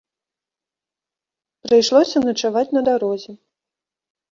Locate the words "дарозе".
2.91-3.31